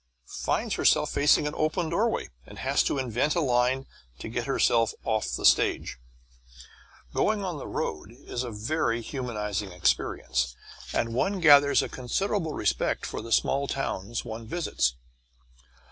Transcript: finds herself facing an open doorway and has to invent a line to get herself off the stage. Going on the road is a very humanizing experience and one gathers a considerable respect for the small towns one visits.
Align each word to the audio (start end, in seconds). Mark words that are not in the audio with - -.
finds 0.25 0.73
herself 0.73 1.11
facing 1.11 1.45
an 1.45 1.53
open 1.55 1.87
doorway 1.89 2.27
and 2.47 2.57
has 2.57 2.81
to 2.81 2.97
invent 2.97 3.35
a 3.35 3.39
line 3.39 3.85
to 4.17 4.27
get 4.29 4.47
herself 4.47 4.95
off 5.03 5.27
the 5.35 5.45
stage. 5.45 5.99
Going 7.13 7.43
on 7.45 7.59
the 7.59 7.67
road 7.67 8.09
is 8.09 8.41
a 8.43 8.49
very 8.49 9.01
humanizing 9.01 9.71
experience 9.71 10.55
and 10.91 11.13
one 11.13 11.39
gathers 11.39 11.83
a 11.83 11.87
considerable 11.87 12.53
respect 12.53 13.05
for 13.05 13.21
the 13.21 13.31
small 13.31 13.67
towns 13.67 14.25
one 14.25 14.47
visits. 14.47 14.95